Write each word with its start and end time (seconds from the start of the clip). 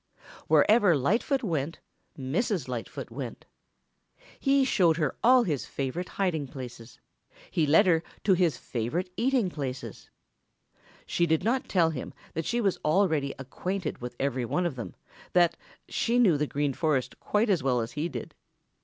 Wherever 0.47 0.97
Lightfoot 0.97 1.43
went, 1.43 1.77
Mrs. 2.17 2.67
Lightfoot 2.67 3.11
went. 3.11 3.45
He 4.39 4.65
showed 4.65 4.97
her 4.97 5.15
all 5.23 5.43
his 5.43 5.67
favorite 5.67 6.09
hiding 6.09 6.47
places. 6.47 6.99
He 7.51 7.67
led 7.67 7.85
her 7.85 8.01
to 8.23 8.33
his 8.33 8.57
favorite 8.57 9.11
eating 9.15 9.51
places. 9.51 10.09
She 11.05 11.27
did 11.27 11.43
not 11.43 11.69
tell 11.69 11.91
him 11.91 12.15
that 12.33 12.45
she 12.45 12.59
was 12.61 12.79
already 12.83 13.35
acquainted 13.37 13.99
with 14.01 14.15
every 14.19 14.43
one 14.43 14.65
of 14.65 14.75
them, 14.75 14.95
that 15.33 15.55
she 15.87 16.17
knew 16.17 16.35
the 16.35 16.47
Green 16.47 16.73
Forest 16.73 17.19
quite 17.19 17.51
as 17.51 17.61
well 17.61 17.79
as 17.79 17.91
he 17.91 18.09
did. 18.09 18.33